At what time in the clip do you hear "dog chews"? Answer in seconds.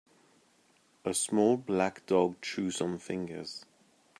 2.07-2.81